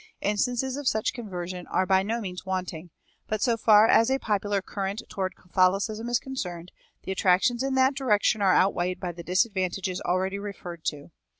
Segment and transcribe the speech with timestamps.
[0.21, 2.89] Instances of such conversion are by no means wanting;
[3.27, 6.71] but so far as a popular current toward Catholicism is concerned,
[7.03, 11.11] the attractions in that direction are outweighed by the disadvantages already referred to.